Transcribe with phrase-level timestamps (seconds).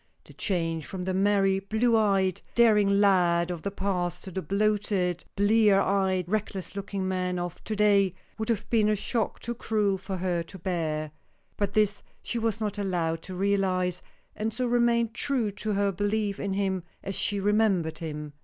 [0.25, 5.23] The change from the merry, blue eyed, daring lad of the past to the bloated,
[5.35, 9.99] blear eyed, reckless looking man of to day would have been a shock too cruel
[9.99, 11.11] for her to bear.
[11.55, 14.01] But this she was not allowed to realize,
[14.35, 18.33] and so remained true to her belief in him, as she remembered him.